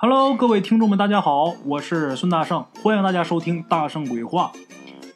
[0.00, 4.52] Hello，各位听众们，大家好，我是孙大圣，欢迎大家收听《大圣鬼话》，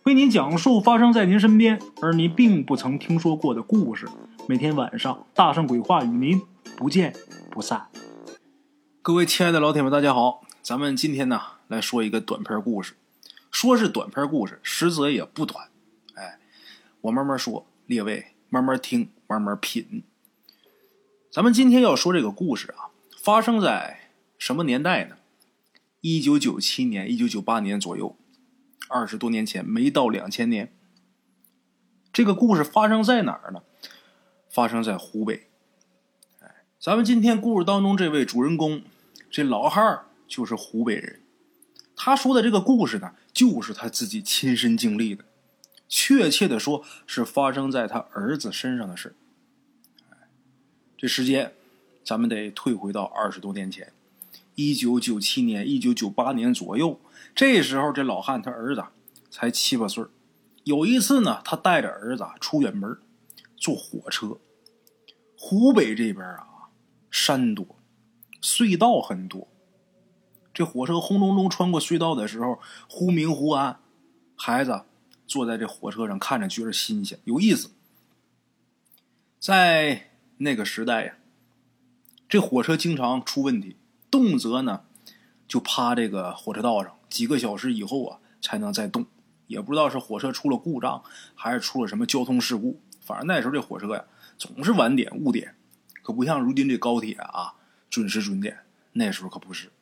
[0.02, 4.08] 为您讲述发生在您身边而您并不曾听说过的故事。
[4.48, 6.42] 每天晚上，《大圣鬼话》与您
[6.76, 7.14] 不见
[7.48, 7.86] 不散。
[9.02, 12.94] 各位亲爱的老铁们，大家好，咱们今天呢来说一个短篇故事。
[13.52, 15.68] 说是短篇故事，实则也不短。
[16.14, 16.40] 哎，
[17.02, 20.02] 我慢慢说，列位慢慢听，慢慢品。
[21.30, 22.90] 咱们今天要说这个故事啊，
[23.22, 24.00] 发生在。
[24.42, 25.18] 什么年代呢？
[26.00, 28.18] 一九九七年、一九九八年左右，
[28.88, 30.74] 二十多年前，没到两千年。
[32.12, 33.62] 这个故事发生在哪儿呢？
[34.50, 35.46] 发生在湖北。
[36.80, 38.82] 咱们今天故事当中这位主人公，
[39.30, 41.20] 这老汉儿就是湖北人。
[41.94, 45.24] 他说的这个故事呢，就是他自己亲身经历的，
[45.88, 49.14] 确切的说，是发生在他儿子身上的事
[50.98, 51.52] 这时间，
[52.04, 53.92] 咱们得退回到二十多年前。
[54.54, 57.00] 一九九七年、一九九八年左右，
[57.34, 58.84] 这时候这老汉他儿子
[59.30, 60.04] 才七八岁
[60.64, 62.98] 有一次呢，他带着儿子出远门，
[63.56, 64.38] 坐火车。
[65.36, 66.70] 湖北这边啊，
[67.10, 67.66] 山多，
[68.40, 69.48] 隧道很多。
[70.54, 73.80] 这火车轰隆隆穿过隧道的时候，忽明忽暗。
[74.36, 74.84] 孩子
[75.26, 77.70] 坐在这火车上看着觉得新鲜有意思。
[79.40, 81.14] 在那个时代呀，
[82.28, 83.76] 这火车经常出问题。
[84.12, 84.82] 动则呢，
[85.48, 89.06] 就趴这个火车道上，几个小时以后啊，才能再动。
[89.46, 91.02] 也不知道是火车出了故障，
[91.34, 92.78] 还是出了什么交通事故。
[93.00, 94.04] 反正那时候这火车呀，
[94.36, 95.54] 总是晚点、误点，
[96.02, 97.54] 可不像如今这高铁啊，
[97.88, 98.58] 准时准点。
[98.92, 99.72] 那时候可不是。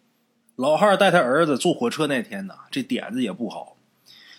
[0.55, 3.77] 老汉带他儿子坐火车那天呢，这点子也不好。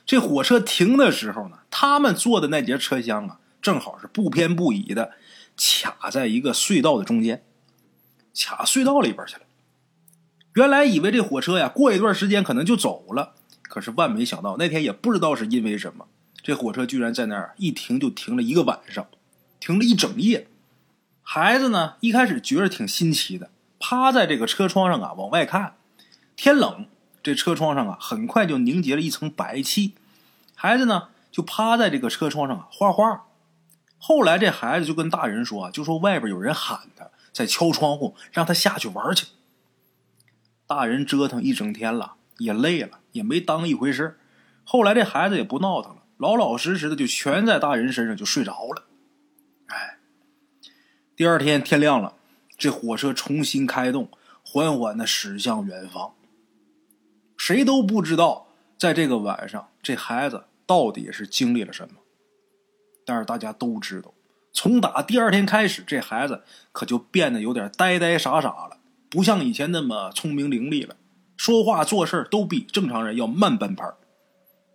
[0.06, 5.12] 这火车停的时候呢，他们坐的那节车厢啊，正好是不偏不倚的，
[5.58, 7.44] 卡在一个隧道的中间，
[8.34, 9.42] 卡隧道里边去了。
[10.54, 16.08] 原来以为这火车呀，过一段时间可能就走了，可是万没想到，那天也不知道是因为什么，
[16.44, 19.08] 这火车居然在那儿一停就停了一个晚上，
[19.60, 20.48] 停了一整夜。
[21.24, 23.50] 孩子呢，一开始觉得挺新奇的，
[23.80, 25.76] 趴在这个车窗上啊往外看。
[26.36, 26.88] 天冷，
[27.24, 29.94] 这车窗上啊很快就凝结了一层白气。
[30.56, 33.28] 孩子呢就趴在这个车窗上啊画画。
[33.98, 39.28] 后来这孩子就跟大人说啊，就说外边有人喊他，在敲窗户，让他下去玩去。
[40.74, 44.18] 大人折腾一整天了，也累了，也没当一回事
[44.64, 48.86] 后来这孩子也不闹腾了，老老实实的就全在大人身上就睡着了。
[49.68, 49.98] 哎，
[51.14, 52.16] 第二天天亮了，
[52.58, 54.10] 这火车重新开动，
[54.46, 56.14] 缓缓的驶向远方。
[57.36, 61.96] 谁都不知道，在这个晚上，这孩子到底是经历了什么。
[63.06, 64.14] 但是大家都知道，
[64.54, 68.78] 从打第二天开始，这孩子可就变得有点呆呆傻傻了。
[69.12, 70.96] 不像以前那么聪明伶俐了，
[71.36, 73.86] 说话做事都比正常人要慢半拍。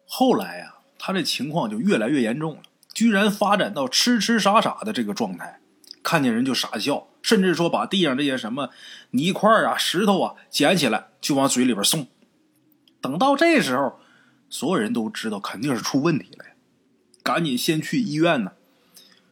[0.06, 5.58] 后来呀，他这情况就越来越严重了，居然发展到痴痴傻傻的这个状态，
[6.02, 8.68] 看见人就傻笑，甚至说把地上这些什么
[9.12, 12.06] 泥块啊、石头啊捡起来就往嘴里边送。
[13.00, 13.98] 等到这时候，
[14.50, 16.50] 所有人都知道肯定是出问题了呀，
[17.22, 18.52] 赶紧先去医院呢。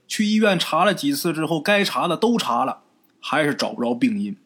[0.09, 2.83] 去医院查了几次之后，该查的都查了，
[3.21, 4.37] 还是找不着病因。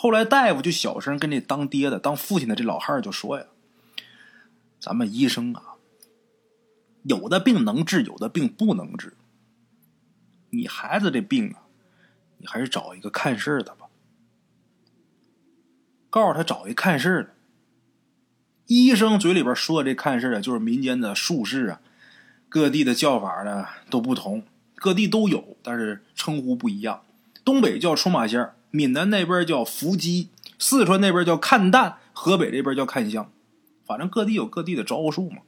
[0.00, 3.46] 后来大夫就小声跟这当爹的、当父亲的这老汉就说呀
[4.78, 5.74] ：“咱们医生啊，
[7.02, 9.16] 有的病能治，有的病不能治。
[10.50, 11.66] 你孩子这病啊，
[12.36, 13.86] 你还是找一个看事的吧。
[16.10, 17.34] 告诉他找一看事的。
[18.66, 21.80] 医生嘴里边说的这看事的，就是民间的术士啊，
[22.48, 24.44] 各地的叫法呢都不同，
[24.76, 27.04] 各地都有，但是称呼不一样。
[27.44, 33.30] 东北叫出马仙儿。”闽南那边叫伏击，四川那边叫看淡，河北这边叫看香，
[33.86, 35.38] 反正各地有各地的招数嘛。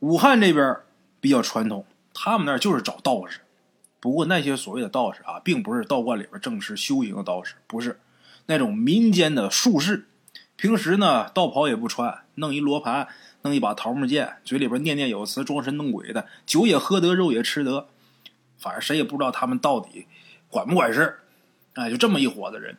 [0.00, 0.76] 武汉这边
[1.20, 3.40] 比较传统，他们那就是找道士。
[3.98, 7.98] 不过那些所谓的道士啊，并不是道观里边正式修行的道士，不是
[8.46, 10.06] 那种民间的术士。
[10.54, 13.08] 平时呢，道袍也不穿，弄一罗盘，
[13.42, 17.88] 弄一把桃木剑，嘴里边念念有词，装神弄鬼的，酒也喝得，肉也吃得，
[18.58, 20.06] 反正谁也不知道他们到底
[20.48, 21.18] 管不管事
[21.76, 22.78] 哎，就这么一伙子人，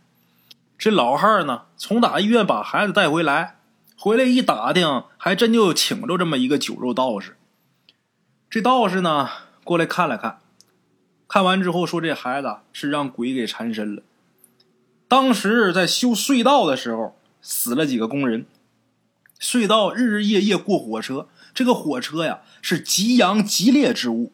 [0.76, 3.60] 这老汉呢，从打医院把孩子带回来，
[3.96, 7.38] 回来一打听，还真就请着这么一个酒肉道士。
[8.50, 9.30] 这道士呢，
[9.64, 10.40] 过来看了看，
[11.28, 14.02] 看完之后说：“这孩子是让鬼给缠身了。
[15.08, 18.48] 当时在修隧道的时候，死了几个工人。
[19.40, 24.32] 隧道日日夜夜过火车，这个火车呀是极阳极烈之物，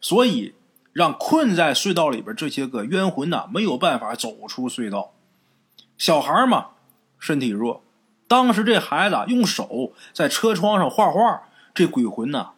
[0.00, 0.54] 所以。”
[0.98, 5.14] 让困在隧道里边这些个冤魂呐没有办法走出隧道。
[5.96, 6.70] 小孩嘛，
[7.20, 7.84] 身体弱。
[8.26, 11.42] 当时这孩子用手在车窗上画画，
[11.72, 12.50] 这鬼魂呢，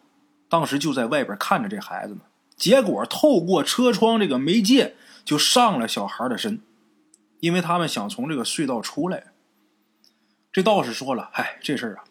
[0.49, 2.21] 当时就在外边看着这孩子呢。
[2.55, 6.63] 结果透过车窗这个媒介，就上了小孩的身，
[7.41, 9.25] 因为他们想从这个隧道出来。
[10.51, 12.03] 这道士说了：“哎，这事儿啊，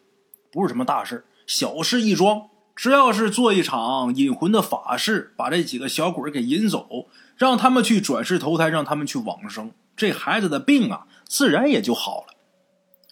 [0.53, 2.50] 不是什么大事小事一桩。
[2.81, 12.35] 只要是做一场引魂的法事，把这几个小鬼给引走，让他们去转世投胎，让他们去往生，这孩子的病啊，自然也就好了。”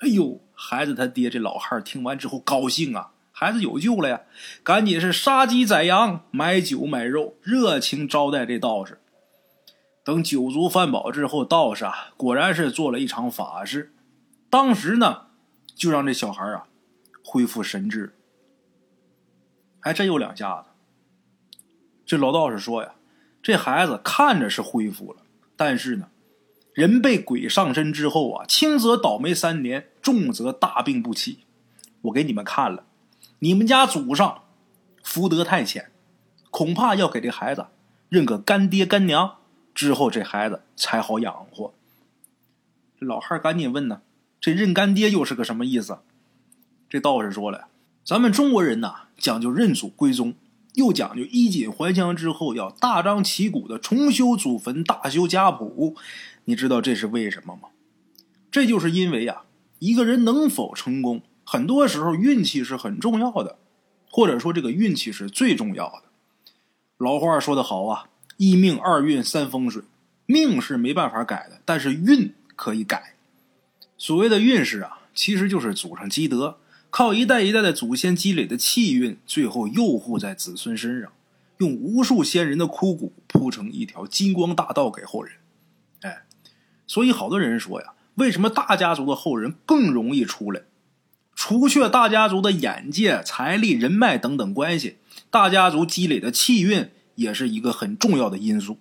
[0.01, 4.23] 哎呦，孩子他爹这老汉听完之后高兴啊，孩子有救了呀！
[4.65, 8.99] 赶紧是杀鸡宰羊，买酒买肉，热情招待这道士。
[10.03, 13.93] 等酒足饭饱之后，道士啊，果然是做了一场法事。
[14.49, 15.27] 当时呢，
[15.75, 16.65] 就让这小孩啊
[17.23, 18.15] 恢复神智，
[19.81, 20.69] 还真有两下子。
[22.05, 22.95] 这老道士说呀，
[23.43, 25.23] 这孩子看着是恢复了，
[25.57, 26.09] 但是呢，
[26.73, 31.41] 人被鬼上身之后啊，轻则倒霉三年，重则大病不起。
[32.03, 32.85] 我给你们看了，
[33.41, 34.45] 你们家祖上
[35.03, 35.91] 福德太浅，
[36.51, 37.67] 恐怕要给这孩子
[38.09, 39.37] 认个干爹干娘，
[39.75, 41.75] 之后这孩子才好养活。
[42.99, 44.03] 老汉赶紧问呢。
[44.41, 45.99] 这认干爹又是个什么意思？
[46.89, 47.67] 这道士说了，
[48.09, 50.33] 咱们中国人呐讲究认祖归宗，
[50.73, 55.95] 又讲究衣锦还乡之后要大张旗鼓的重修祖坟、大修家谱。
[56.47, 57.69] 你知道这是为什么吗？
[58.51, 59.43] 这就是因为啊，
[59.79, 63.59] 一个人能否成功，很多时候运气是很重要的，
[64.11, 66.05] 或者说这个运气是最重要的。
[66.97, 68.09] 老话说得好啊，
[68.39, 69.83] 一命二运三风水，
[70.25, 73.17] 命是没办法改的，但是运可以改。
[73.99, 76.57] 所谓的运势啊，其实就是祖上积德，
[76.91, 81.13] 靠一代一代的祖先积累的气运，最后佑护在子孙身上，
[81.59, 85.35] 用无数先人的枯骨铺成一条金光大道给后人。
[86.01, 86.25] 哎，
[86.87, 90.63] 所以好多人说呀，为什么大家族的后人更容易出来？
[91.35, 94.97] 除却大家族的眼界、财力、人脉等等关系，
[95.31, 98.79] 大家族积累的气运也是一个很重要的因素。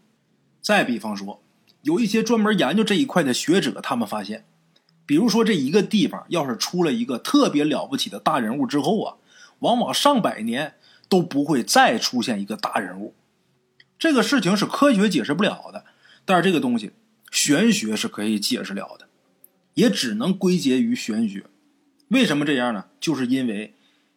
[0.62, 1.44] 再比方说，
[1.84, 4.46] 有一些专门研究这一块的学者，他们发现。
[5.08, 9.16] 比如说，这一个地方要是出了一个特别了不起的大人物之后啊，
[9.60, 10.74] 往往上百年
[11.08, 13.16] 都不会再出现一个大人物。
[13.98, 15.86] 这个事情是科学解释不了的，
[16.26, 16.92] 但是这个东西
[17.32, 19.08] 玄学是可以解释了的，
[19.76, 21.46] 也只能归结于玄学。
[22.10, 22.86] 为什么这样呢？
[23.00, 23.74] 就是因为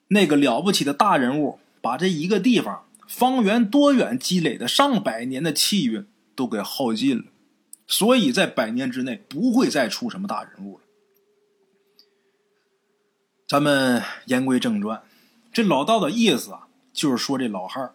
[0.08, 6.04] 那个了不起的大人物把这一个地方方圆多远积累的上百年的气运
[6.34, 7.24] 都给耗尽了。
[7.86, 10.79] 所以在百年之内不会再出什么大人物。
[13.50, 15.02] 咱们言归正传，
[15.52, 17.94] 这老道的意思啊，就是说这老汉儿，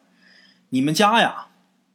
[0.67, 1.47] 你们家呀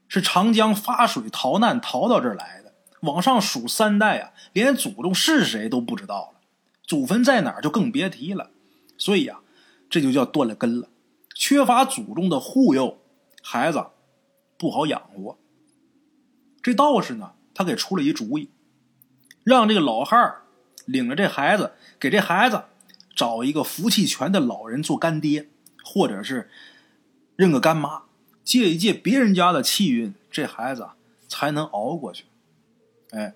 [0.09, 2.73] 是长江发水逃难逃到这儿来的，
[3.03, 6.41] 往上数三代啊，连祖宗是谁都不知道了，
[6.85, 8.49] 祖坟在哪儿就更别提了。
[8.97, 9.41] 所以呀，
[9.91, 10.89] 这就叫断了根了，
[11.35, 12.99] 缺乏祖宗的护佑，
[13.43, 13.89] 孩子
[14.57, 15.37] 不好养活。
[16.63, 17.33] 这道士呢？
[17.53, 18.49] 他给出了一主意，
[19.45, 20.45] 让这个老汉儿
[20.87, 22.65] 领着这孩子，给这孩子
[23.15, 25.49] 找一个福气全的老人做干爹，
[25.85, 26.51] 或者是
[27.37, 28.03] 认个干妈，
[28.45, 30.89] 借一借别人家的气运，这孩子
[31.29, 32.25] 才能熬过去。
[33.11, 33.35] 哎，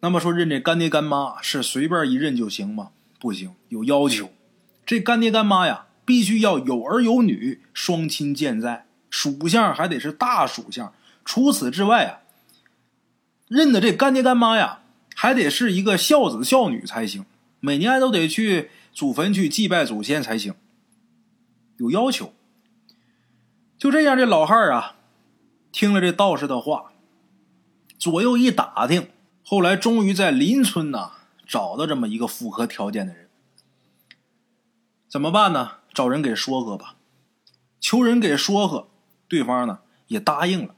[0.00, 2.90] 那么说认这干爹干妈是随便一认就行吗？
[3.18, 4.30] 不行，有要求。
[4.84, 10.92] 这干爹干妈呀，必须要有儿有女，双亲健在，属相还得是大属相。
[11.24, 12.18] 除此之外啊。
[13.48, 14.80] 认的这干爹干妈呀，
[15.14, 17.26] 还得是一个孝子孝女才行，
[17.60, 20.54] 每年都得去祖坟去祭拜祖先才行，
[21.78, 22.32] 有要求。
[23.78, 24.96] 就这样，这老汉儿啊，
[25.72, 26.92] 听了这道士的话，
[27.98, 29.08] 左右一打听，
[29.42, 31.12] 后来终于在邻村呐
[31.46, 33.28] 找到这么一个符合条件的人。
[35.08, 35.78] 怎么办呢？
[35.92, 36.96] 找人给说和吧，
[37.80, 38.88] 求人给说和，
[39.28, 40.74] 对方呢也答应了。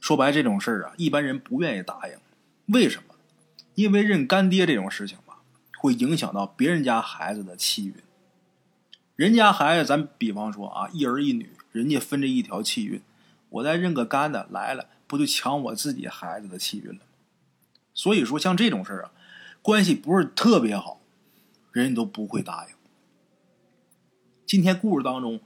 [0.00, 2.14] 说白这种事儿啊，一般人不愿意答应。
[2.66, 3.14] 为什么？
[3.74, 5.18] 因为认干爹这种事情，
[5.84, 7.94] 会影响到别人家孩子的气运。
[9.16, 13.02] 人家孩子，咱比方说啊，一儿一女，人家分这一条气运，
[13.50, 17.00] 我再认个干的来了，不就抢我自己孩子的气运了？
[17.92, 19.12] 所以说，像这种事儿啊，
[19.60, 21.02] 关系不是特别好，
[21.70, 22.74] 人家都不会答应。
[24.46, 25.42] 今天故事当中，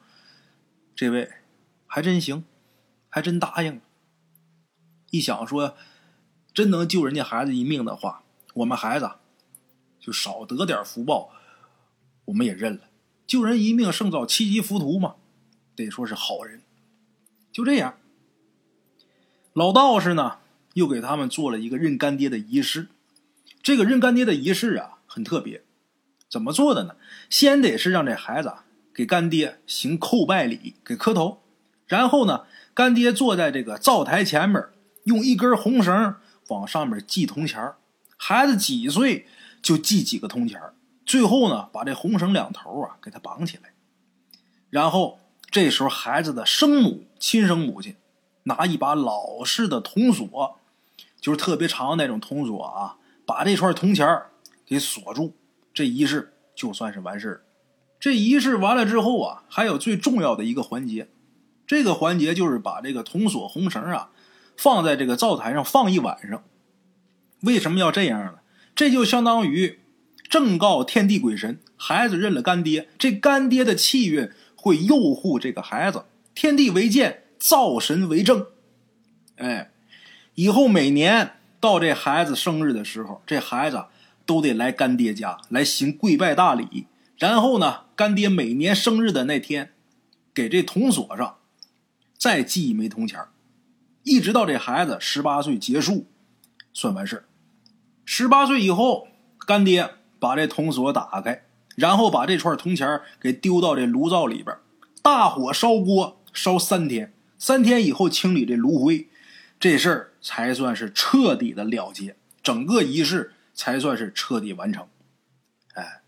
[0.94, 1.32] 这位
[1.88, 2.44] 还真行，
[3.08, 3.80] 还真答应。
[5.10, 5.76] 一想说，
[6.54, 8.22] 真能救人家孩子一命的话，
[8.54, 9.10] 我们孩子
[10.00, 11.30] 就少得点福报，
[12.26, 12.82] 我们也认了。
[13.26, 15.16] 救人一命胜造七级浮屠嘛，
[15.76, 16.62] 得说是好人。
[17.52, 17.96] 就这样，
[19.52, 20.38] 老道士呢
[20.74, 22.88] 又给他们做了一个认干爹的仪式，
[23.62, 25.62] 这个认干爹的仪式啊，很特别。
[26.30, 26.96] 怎么做的呢？
[27.28, 28.52] 先得是让这孩子
[28.94, 31.42] 给干爹行叩拜礼，给磕头。
[31.86, 34.62] 然后呢，干爹坐在这个灶台前面，
[35.04, 36.14] 用一根红绳
[36.48, 37.72] 往上面系铜钱
[38.16, 39.26] 孩子几岁
[39.62, 40.60] 就系几个铜钱
[41.04, 43.72] 最后呢，把这红绳两头啊给他绑起来。
[44.70, 45.18] 然后
[45.50, 47.96] 这时候，孩子的生母亲生母亲
[48.42, 50.58] 拿一把老式的铜锁，
[51.20, 54.06] 就是特别长的那种铜锁啊，把这串铜钱
[54.66, 55.34] 给锁住。
[55.72, 57.44] 这仪式就算是完事。
[57.98, 61.08] 这仪式完了之后啊，还有最重要的一个环节，
[61.66, 64.10] 这个环节就是把这个铜锁红绳啊
[64.56, 66.44] 放在这个灶台上放一晚上。
[67.40, 68.38] 为什么要这样呢？
[68.78, 69.80] 这就相当于
[70.28, 76.04] 正告天地鬼神，孩子认了干爹，这干爹的气运会佑护这个孩子。
[76.32, 78.46] 天地为鉴，灶神为证。
[79.34, 79.72] 哎，
[80.36, 83.86] 以后每年到这孩子生日的时候，这孩子。
[84.28, 86.84] 都得来干爹家来行跪拜大礼，
[87.16, 89.72] 然后呢，干爹每年生日的那天，
[90.34, 91.38] 给这铜锁上
[92.18, 93.18] 再系一枚铜钱
[94.02, 96.08] 一直到这孩子十八岁结束，
[96.74, 97.24] 算完事
[98.10, 99.06] 十八岁以后，
[99.46, 101.44] 干爹把这铜锁打开，
[101.76, 104.56] 然后把这串铜钱给丢到这炉灶里边，
[105.02, 109.08] 大火烧锅烧三天，三天以后清理这炉灰，
[109.60, 113.34] 这事儿才算是彻底的了结，整个仪式。
[113.54, 114.86] 才算是彻底完成，
[115.74, 116.02] 哎，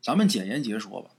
[0.00, 1.10] 咱们简言结说吧。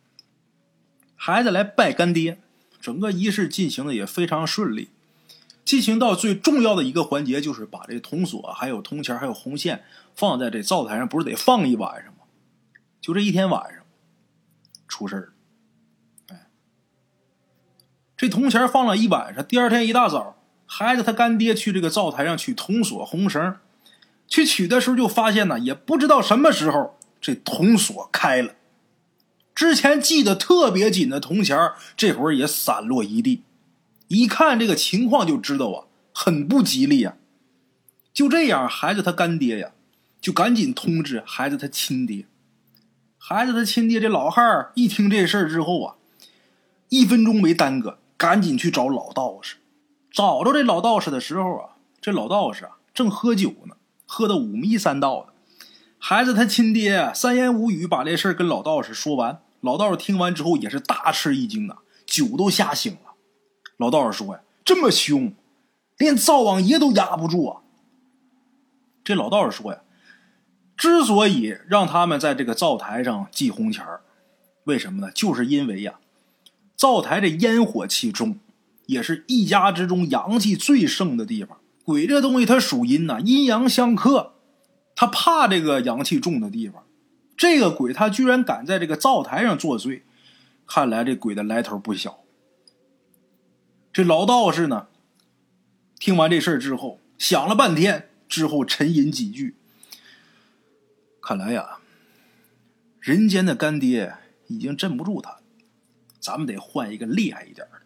[1.16, 2.42] 孩子来拜干爹，
[2.82, 4.90] 整个仪式进行的也非常顺利。
[5.70, 9.84] 进行到最重要的一个环节，就是把这铜锁、还有铜钱、还有红线
[10.16, 12.22] 放在这灶台上，不是得放一晚上吗？
[13.00, 13.84] 就这一天晚上，
[14.88, 15.34] 出事儿
[16.30, 16.48] 哎，
[18.18, 23.58] 这铜钱放了一晚上，第二天一大早，孩子他干爹去这个灶台上取铜锁、红绳。
[24.28, 28.56] 去取的时候就发现呢，也不知道什么时候这铜锁开了，
[29.54, 31.56] 之前系的特别紧的铜钱
[31.96, 33.44] 这会儿也散落一地。
[34.10, 37.16] 一看这个情况就知道啊，很不吉利呀。
[38.12, 39.72] 就这样，孩子他干爹呀，
[40.20, 42.26] 就赶紧通知孩子他亲爹。
[43.18, 45.96] 孩子他亲爹这老汉儿一听这事儿之后啊，
[46.90, 49.58] 一分钟没耽搁，赶紧去找老道士。
[50.12, 53.76] 找着这老道士的时候啊，这老道士啊正喝酒呢。
[54.12, 55.34] 喝的五迷三道的，
[56.00, 59.44] 孩子他亲爹三言五语把这事儿跟老道士说完。
[59.62, 63.09] 老道士听完之后也是大吃一惊啊，酒都吓醒了。
[63.80, 65.34] 老道士说呀：“这么凶，
[65.98, 67.62] 连灶王爷都压不住啊！”
[69.06, 69.80] 这老道士说呀
[70.76, 74.02] ：“之所以让他们在这个灶台上系红钱儿，
[74.66, 75.10] 为什么呢？
[75.16, 75.98] 就是因为呀，
[76.76, 78.38] 灶台这烟火气重，
[78.88, 84.34] 也是一家之中阳气最盛的地方。”鬼这东西它属阴呐，阴阳相克，
[84.94, 86.84] 他怕这个阳气重的地方。
[87.38, 90.02] 这个鬼他居然敢在这个灶台上作祟，
[90.68, 92.20] 看来这鬼的来头不小。
[93.92, 94.88] 这老道士呢，
[96.00, 99.56] 听完这事儿之后，想了半天，之后沉吟几句。
[101.22, 101.80] 看来呀，
[103.00, 104.16] 人间的干爹
[104.48, 105.40] 已经镇不住他，
[106.20, 107.82] 咱们得换一个厉害一点的。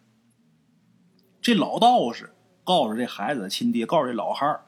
[1.40, 2.30] 这老道士。
[2.66, 4.64] 告诉这孩子的亲爹，告诉这老汉儿，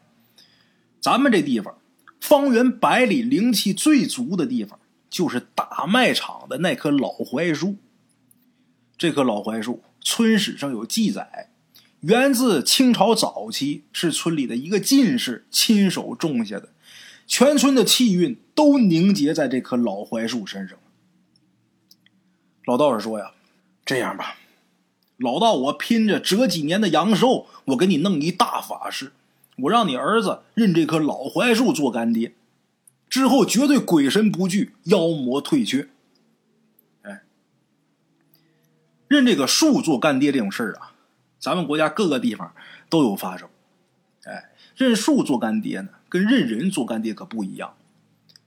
[1.00, 1.78] 咱们这地方
[2.20, 4.78] 方圆百里灵气最足的地方，
[5.08, 7.78] 就是大卖场的那棵老槐树。
[8.98, 11.50] 这棵老槐树，村史上有记载，
[12.02, 16.68] 源自清朝早期，是村里的一个进士亲手种下的，
[17.26, 20.78] 全村的气运都凝结在这棵老槐树身上。
[22.66, 23.32] 老道士说呀
[23.84, 24.36] ：“这样吧。”
[25.18, 29.10] 老道，我拼着折几年的阳寿，我给你弄一大法事，
[29.56, 32.36] 我让你儿子认这棵老槐树做干爹，
[33.08, 35.88] 之后绝对鬼神不惧，妖魔退却。
[37.02, 37.22] 哎，
[39.08, 40.92] 认这个树做干爹这种事儿啊，
[41.38, 42.52] 咱们国家各个地方
[42.88, 43.48] 都有发生。
[44.24, 47.74] 哎，认树做干爹呢，跟认人做干爹可不一样。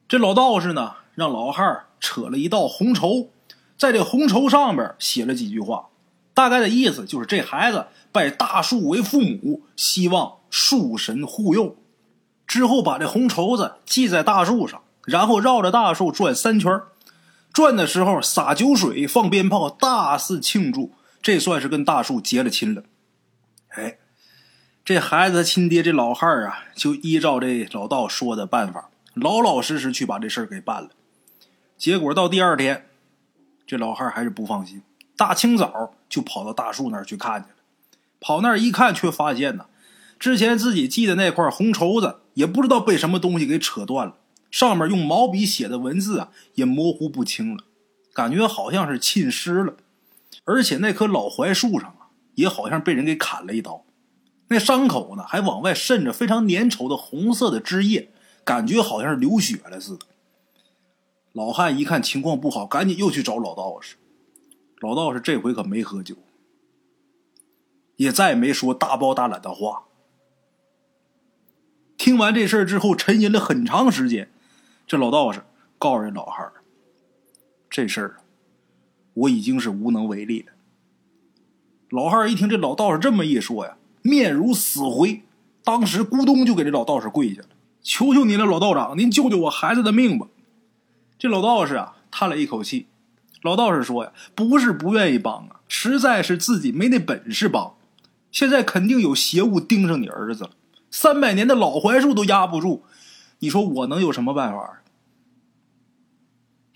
[0.07, 3.29] 这老道士呢，让老汉扯了一道红绸，
[3.77, 5.87] 在这红绸上边写了几句话。
[6.33, 11.75] 大概的意思就是，这孩子拜大树为父母，希望树神护佑。
[12.47, 16.81] 之后把这红绸子系在大树上，然后绕着大树转三圈
[17.59, 20.93] 转的时候撒酒水、放鞭炮，大肆庆祝。
[21.21, 22.83] 这算是跟大树结了亲了。
[23.71, 23.97] 哎，
[24.85, 30.91] 这孩子亲爹这老汉啊，就依照这老道说的办法，老老实实去把这事儿给办了。
[31.77, 32.87] 结果到第二天，
[33.67, 34.81] 这老汉还是不放心。
[35.17, 37.57] 大清早就跑到大树那儿去看去了，
[38.21, 39.65] 跑那儿一看，却发现呢，
[40.17, 44.15] 之前自己系的那块红绸子也不知道被什么东西给扯断了，
[44.51, 47.63] 上面用毛笔写的文字啊也模糊不清了，
[48.13, 49.75] 感觉好像是浸湿了。
[50.45, 53.85] 而且那棵老槐树上啊，也好像被人给砍了一刀，
[54.47, 58.09] 那伤口呢还往外渗着非常粘稠的红色的汁液，
[58.43, 60.05] 感觉好像是流血了似的。
[61.33, 63.97] 老汉一看情况不好，赶紧又去找老道士。
[64.79, 66.15] 老道士这回可没喝酒，
[67.97, 69.83] 也再没说大包大揽的话。
[71.97, 74.31] 听完这事儿之后，沉吟了很长时间。
[74.89, 75.43] 这老道士
[75.77, 76.51] 告诉这老汉儿
[77.69, 78.15] ：“这事儿
[79.13, 80.53] 我已经是无能为力了。”
[81.91, 85.21] 老汉儿一听这老道士这么一说呀，面如死灰，
[85.63, 87.49] 当时咕咚就给这老道士跪下了
[87.83, 90.25] ：“求求您了，老道长，您救救我孩子的命吧！”
[91.19, 92.87] 这老道士啊，叹了一口气。
[93.43, 97.75] 老道士说呀：“不是不愿意帮啊，实在是自己没那本事帮。
[98.31, 100.49] 现在肯定有邪物盯上你儿子了。”
[100.89, 102.83] 三百年的老槐树都压不住，
[103.37, 104.78] 你说我能有什么办法？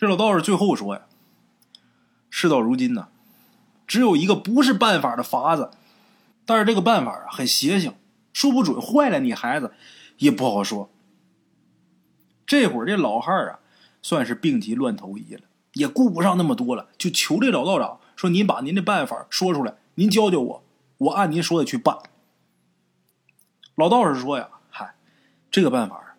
[0.04, 1.04] 这老道士最后说呀
[2.30, 3.08] ：“事到如今呢，
[3.88, 5.72] 只有一个不是办法的法子，
[6.46, 7.96] 但是这个办法啊很邪性，
[8.34, 9.74] 说不准坏了你孩子
[10.18, 10.90] 也不好说。”
[12.46, 13.60] 这会儿这老汉儿啊，
[14.02, 15.44] 算是病急乱投医了，
[15.76, 20.64] 也顾不上那么多了，就求这老道长说：“您把您的办法说出来，您教教我，
[20.98, 21.98] 我按您说的去办。”
[23.76, 24.96] 老道士说呀：“嗨，
[25.50, 26.18] 这个办法，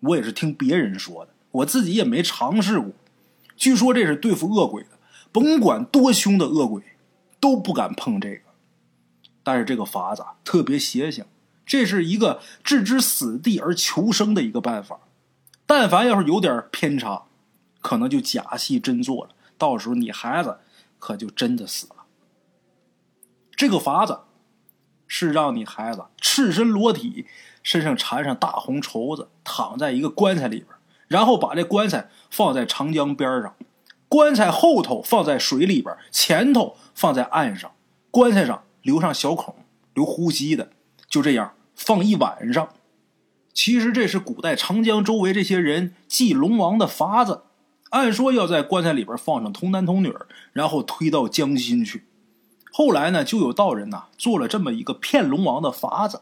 [0.00, 2.90] 我也是听别人说的，我自己也没尝试过。
[3.56, 4.90] 据说这是对付恶鬼的，
[5.32, 6.82] 甭管多凶的恶鬼，
[7.40, 8.42] 都不敢碰这个。
[9.42, 11.24] 但是这个法子特别邪性，
[11.64, 15.00] 这是一个置之死地而求生的一个办法。
[15.66, 17.24] 但凡要是有点偏差，
[17.80, 20.58] 可能就假戏真做了，到时候你孩子
[20.98, 22.04] 可就真的死了。
[23.54, 24.20] 这个法子。”
[25.10, 27.24] 是让你孩子赤身裸体，
[27.62, 30.66] 身上缠上大红绸子，躺在一个棺材里边，
[31.08, 33.54] 然后把这棺材放在长江边上，
[34.08, 37.72] 棺材后头放在水里边，前头放在岸上，
[38.10, 39.54] 棺材上留上小孔，
[39.94, 40.70] 留呼吸的，
[41.08, 42.68] 就这样放一晚上。
[43.52, 47.42] 其实这是古代长江周围这些人祭龙王的法子，
[47.90, 50.14] 按说要在棺材里边放上童男童女，
[50.52, 52.04] 然后推到江心去。
[52.70, 56.20] 后来呢，就有道人呐做了这么一个骗龙王的法子。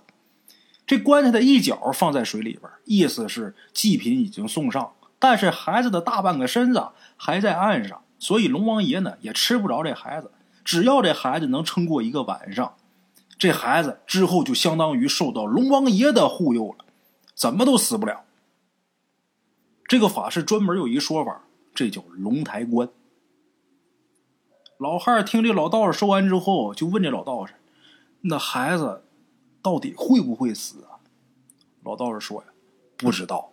[0.87, 10.31] 这棺材的一角放在水里边，意思是祭品已经送上，但是孩子的大半个身子还在岸上，所以龙王爷呢也吃不着这孩子。
[10.65, 12.75] 只要这孩子能撑过一个晚上，
[13.39, 16.85] 这孩子之后就相当于受到龙王爷的护佑了，
[17.35, 18.25] 怎么都死不了。
[19.89, 21.43] 这个法事专门有一说法，
[21.75, 22.89] 这叫龙台棺。
[24.79, 27.55] 老汉听这老道士说完之后，就问这老道士
[28.23, 29.05] ：“那孩子
[29.67, 31.03] 到底会不会死啊？”
[31.83, 32.49] 老道士说：“呀，
[32.97, 33.51] 不知道。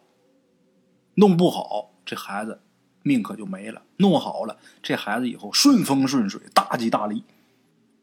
[1.15, 2.61] 弄不好这孩子
[3.01, 7.23] 命可就没了；弄好了，这孩子以后顺风顺水，大吉大利。”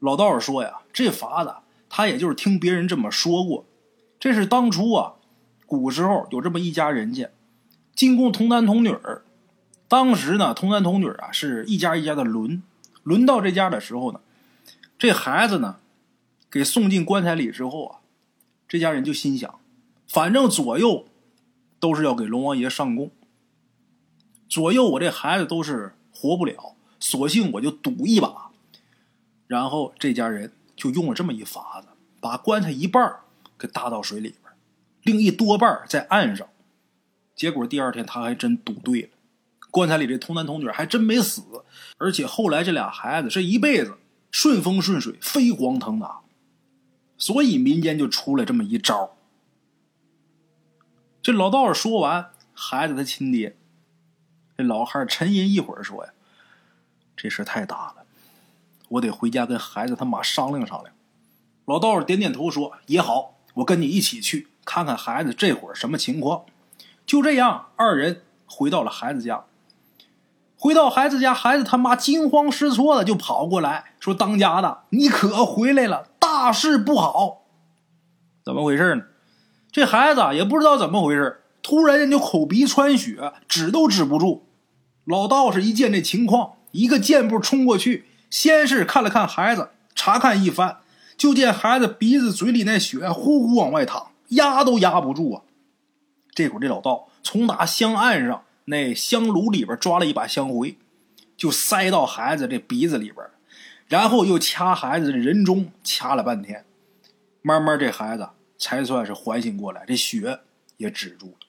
[0.00, 1.54] 老道士说：“呀，这法子
[1.88, 3.64] 他也就是听别人这么说过。
[4.18, 5.14] 这是当初啊，
[5.66, 7.30] 古时候有这么一家人家，
[7.94, 9.22] 进贡童男童女儿。
[9.86, 12.62] 当时呢，童男童女啊是一家一家的轮。”
[13.02, 14.20] 轮到这家的时候呢，
[14.98, 15.76] 这孩子呢，
[16.50, 17.99] 给送进棺材里之后啊，
[18.70, 19.58] 这家人就心想，
[20.06, 21.08] 反正左右
[21.80, 23.10] 都是要给龙王爷上供，
[24.48, 28.52] 左右我这孩子都是活不了，索性我就赌一把。
[29.48, 31.88] 然后这家人就用了这么一法子，
[32.20, 33.16] 把棺材一半
[33.58, 34.52] 给搭到水里边，
[35.02, 36.46] 另一多半在岸上。
[37.34, 39.08] 结果第二天他还真赌对了。
[39.72, 41.42] 棺材里这童男童女还真没死，
[41.98, 43.98] 而且后来这俩孩子这一辈子
[44.30, 46.20] 顺风顺水，飞黄腾达，
[47.20, 49.14] 所以民间就出了这么一招。
[51.22, 53.56] 这老道士说完，孩子他亲爹，
[54.56, 56.12] 这老汉沉吟一会儿说呀
[57.14, 58.06] ：“这事太大了，
[58.88, 60.92] 我得回家跟孩子他妈商量商量。”
[61.66, 66.46] 老道士点点头说：“也好，我跟你一起去看看孩子这会儿什么情况。”
[67.04, 69.44] 就这样，二人回到了孩子家。
[70.56, 77.46] 回到孩子家，孩子他妈惊慌失措的就跑过来，说：“当家的，你可回来了，大事不好！
[78.44, 79.02] 怎么回事呢？”
[79.72, 84.46] 这孩子也不知道怎么回事，突然间就口鼻穿血，止都止不住。
[85.04, 90.78] 老道士一见这情况，一个箭步冲过去，先是看了看孩子，查看一番，
[91.16, 95.42] 就见孩子鼻子、嘴里那血呼呼往外淌，压都压不住啊！
[96.32, 98.44] 这会儿这老道从打香案上。
[98.66, 100.78] 那香炉里边抓了一把香灰，
[101.36, 103.26] 就塞到孩子这鼻子里边，
[103.90, 106.64] 然后又掐孩子的人中，掐了半天，
[107.42, 110.38] 慢慢这孩子才算是缓醒过来，这血
[110.76, 111.48] 也止住了。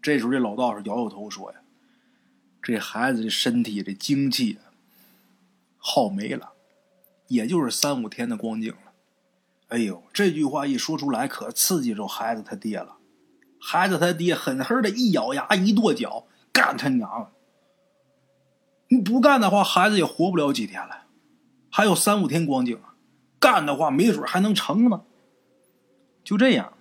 [0.00, 1.58] 这时候，这老道士摇摇头说：“呀，
[2.62, 4.58] 这孩子的身体这精气
[5.78, 6.52] 耗没了，
[7.26, 8.92] 也就是三五天的光景了。”
[9.70, 12.98] 哎呦，这句话一说出来，可刺激着孩子他爹了。
[13.60, 17.32] 孩子他爹狠狠的一咬牙，一跺脚，干他娘！
[18.90, 21.07] 你不干的话，孩子也活不了几天了，
[21.70, 22.78] 还有三五天光景！
[23.40, 25.02] 干的话，没准还能成呢。
[26.24, 26.72] 就这样，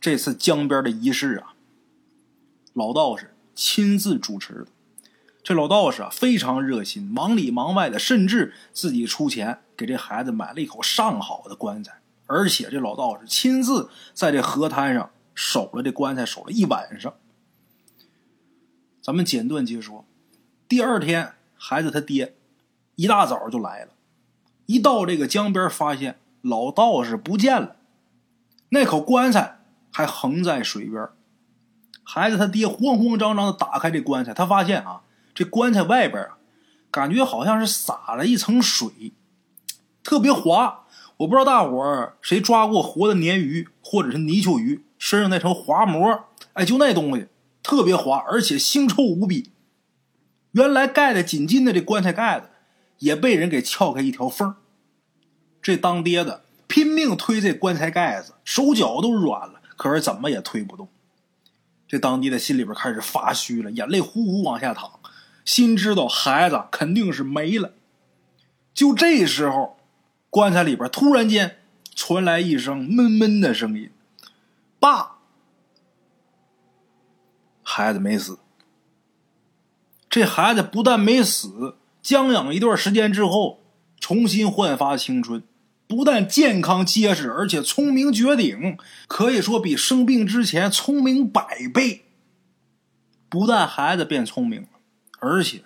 [0.00, 1.54] 这次江边的仪式啊，
[2.72, 4.66] 老道士亲自主持的。
[5.42, 12.00] 这老道士啊，非常热心，忙里忙外的，甚至自己出钱给这孩子买了一口上好的棺材。
[12.26, 17.14] 而且这老道士亲自在这河滩上守了这棺材，守了一晚上。
[19.00, 20.04] 咱们简短接说，
[20.68, 22.36] 第二天孩子他爹
[23.02, 23.88] 一大早就来了，
[24.66, 27.74] 一到这个江边，发现老道士不见了，
[28.68, 29.58] 那口棺材
[29.90, 31.08] 还横在水边。
[32.04, 35.02] 孩子他爹慌慌张张的打开这棺材，他发现啊，
[35.34, 36.38] 这棺材外边啊，
[36.92, 39.12] 感觉好像是撒了一层水，
[40.04, 40.84] 特别滑。
[41.16, 47.26] 我不知道大伙儿谁抓过活的鲶鱼或者是泥鳅鱼身上那层滑膜，哎，就那东西
[47.64, 49.50] 特别滑，而且腥臭无比。
[50.52, 52.50] 原来盖的紧紧的这棺材盖子
[53.02, 54.54] 也被人给撬开一条缝
[55.60, 60.88] 这当爹的拼命推这棺材盖子，手脚都软了，可是怎么也推不动。
[61.86, 65.00] 这当爹的心里边开始发虚了，眼泪呼呼往下淌，
[65.44, 67.74] 心知道孩子肯定是没了。
[68.72, 69.78] 就这时候。
[70.34, 71.58] 棺材里边突然间
[71.94, 73.90] 传来一声闷闷的声音
[74.80, 75.18] ：“爸，
[77.62, 78.38] 孩子没死。
[80.08, 83.60] 这孩子不但没死，将养一段时间之后，
[83.98, 85.42] 重新焕发青春，
[85.86, 88.76] 不但健康结实，而且聪明绝顶，
[89.08, 92.06] 可以说比生病之前聪明百倍。
[93.28, 94.68] 不但孩子变聪明了，
[95.20, 95.62] 而且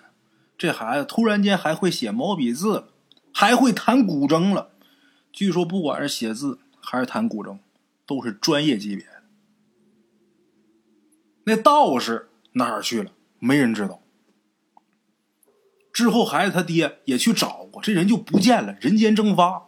[0.57, 2.87] 这孩子突然间还会写毛笔字了。”
[3.39, 4.71] 还会弹古筝了，
[5.31, 7.59] 据说不管是写字还是弹古筝，
[8.07, 9.21] 都是专业级别的。
[11.43, 13.11] 那道士哪儿去了？
[13.37, 14.01] 没人知道。
[15.97, 19.65] 之后孩子他爹也去找过，这人就不见了，人间蒸发。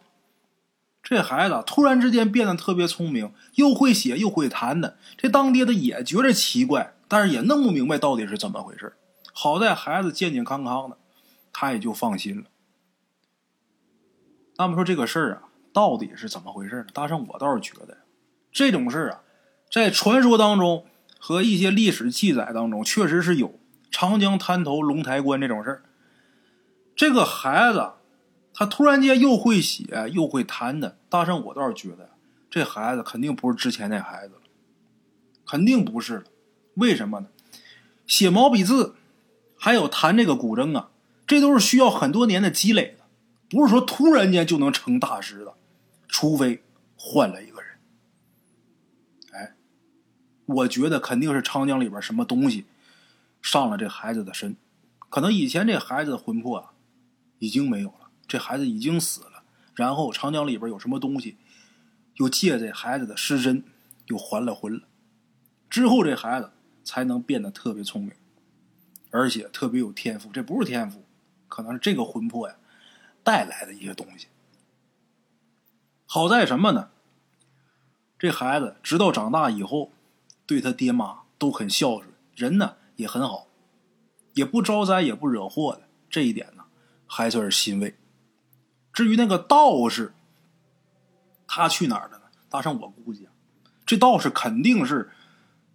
[1.02, 5.00] 这孩子突然之间变得特别聪明，又会写又会弹的。
[5.18, 8.94] 这当爹的也觉着奇怪，但是也弄不明白到底是怎么回事。
[9.34, 11.00] 好在孩子健健康康的，
[11.52, 12.44] 他也就放心了。
[14.58, 15.42] 那么说这个事儿啊，
[15.74, 16.88] 到底是怎么回事呢？
[16.94, 17.98] 大圣，我倒是觉得，
[18.52, 19.22] 这种事儿啊，
[19.72, 20.86] 在传说当中
[21.18, 25.84] 和一些历史记载当中，确实是有长江滩头龙台关这种事儿。
[27.00, 27.94] 这个孩子，
[28.54, 30.98] 他突然间又会写又会弹的。
[31.08, 32.10] 大圣，我倒是觉得，
[32.50, 34.42] 这孩子肯定不是之前那孩子了，
[35.48, 36.24] 肯定不是了。
[36.74, 37.28] 为什么呢？
[38.06, 38.96] 写毛笔字，
[39.58, 40.90] 还有弹这个古筝啊，
[41.26, 43.06] 这都是需要很多年的积累的。
[43.50, 45.54] 不是说突然间就能成大师的，
[46.10, 46.62] 除非
[46.98, 47.80] 换了一个人。
[49.32, 49.56] 哎，
[50.48, 52.66] 我觉得肯定是长江里边什么东西
[53.42, 54.58] 上了这孩子的身，
[55.08, 56.74] 可能以前这孩子的魂魄啊
[57.40, 59.44] 已经没有了，这孩子已经死了，
[59.76, 61.38] 然后长江里边有什么东西
[62.16, 63.64] 又借这孩子的尸身
[64.06, 64.84] 又还了魂了，
[65.70, 66.52] 之后这孩子
[66.84, 68.14] 才能变得特别聪明，
[69.10, 70.30] 而且特别有天赋。
[70.32, 71.04] 这不是天赋，
[71.48, 72.56] 可能是这个魂魄呀。
[73.22, 74.28] 带来的一些东西，
[76.08, 76.90] 好在什么呢？
[78.18, 79.92] 这孩子直到长大以后，
[80.48, 83.48] 对他爹妈都很孝顺，人呢也很好，
[84.34, 86.48] 也不招灾也不惹祸的，这一点
[87.10, 87.98] 还算是欣慰。
[88.94, 90.14] 至于那个道士，
[91.48, 92.24] 他去哪儿了呢？
[92.48, 93.32] 大圣，我估计啊，
[93.86, 95.10] 这道士肯定是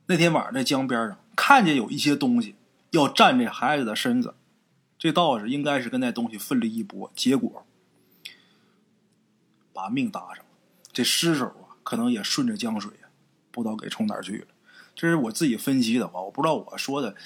[0.07, 2.55] 那天晚上在江边上看见有一些东西
[2.91, 4.35] 要占这孩子的身子。
[4.99, 7.67] 这道士应该是跟那东西奋力一搏，结果
[9.73, 10.45] 把命搭上了。
[10.93, 13.11] 这尸首啊，可能也顺着江水啊，
[13.51, 14.47] 不知道给冲哪儿去了。
[14.95, 17.17] 这是我自己分析的话，我不知道我说的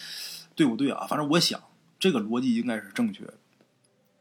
[0.54, 1.06] 对不对啊？
[1.06, 1.62] 反正我想
[1.98, 3.34] 这个逻辑应该是正确的。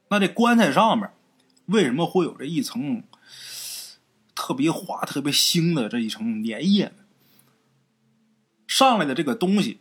[0.10, 1.12] 那这棺材上面
[1.66, 3.04] 为什么会有这一层
[4.34, 7.06] 特别滑、特别腥的这一层粘液呢？
[8.68, 9.80] 上来的这个东西，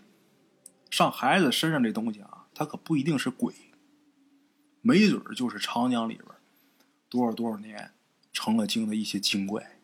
[0.90, 3.54] 上孩子身上这东西啊，它可不一定是鬼。
[4.80, 6.26] 没准就是长江里边
[7.08, 7.92] 多少多少年
[8.32, 9.78] 成了精的一些精怪。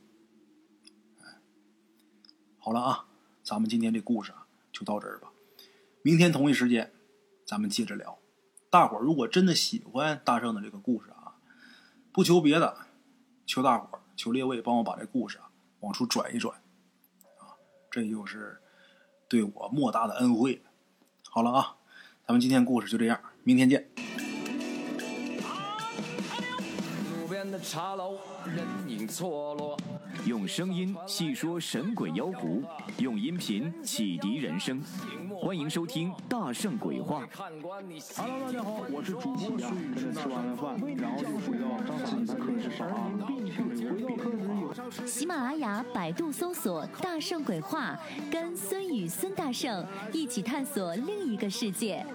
[2.59, 3.07] 好了啊，
[3.43, 4.33] 咱们今天这故事
[4.73, 5.33] 就到这儿吧。
[6.03, 6.93] 明天同一时间
[7.45, 8.22] 咱们接着聊。
[8.73, 11.37] 大伙儿如果真的喜欢大圣的这个故事啊，
[12.11, 12.75] 不求别的，
[13.45, 16.57] 求大伙儿求列位帮我把这故事啊往出转一转，
[17.39, 17.53] 啊，
[17.91, 18.63] 这就是
[19.29, 20.71] 对我莫大的恩惠了。
[21.29, 21.77] 好了啊，
[22.27, 23.91] 咱们今天故事就这样，明天见。
[27.21, 29.79] 路边的茶楼，人影错落。
[30.25, 32.63] 用声音细说神鬼妖狐，
[32.97, 34.83] 用音频启迪人生。
[35.43, 37.27] 欢迎收听《大圣鬼话》。
[38.17, 41.67] Hello，大家好，我是主播孙宇，吃完了饭，然后就回到
[42.05, 42.87] 自己的课室上
[45.05, 47.99] 喜马拉雅、百度搜索“大圣鬼话”，
[48.31, 52.07] 跟孙宇、孙大圣一起探索另一个世界。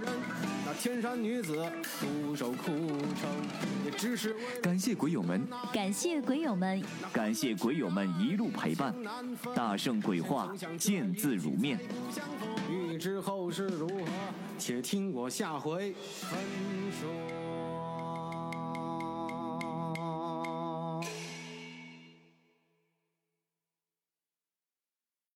[0.66, 3.30] 那天山女子独守空城，
[3.84, 8.96] 也只是为感谢鬼友们，感谢鬼友们，感谢鬼友们一路陪伴。
[9.54, 11.78] 大圣鬼话，见字如面。
[12.98, 14.06] 知后事如何，
[14.58, 16.40] 且听我下回分
[16.92, 17.47] 说。